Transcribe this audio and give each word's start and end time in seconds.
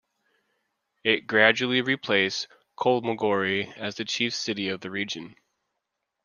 It 1.03 1.27
gradually 1.27 1.81
replaced 1.81 2.47
Kholmogory 2.75 3.71
as 3.77 3.97
the 3.97 4.05
chief 4.05 4.33
city 4.33 4.67
of 4.69 4.81
the 4.81 4.89
region. 4.89 5.35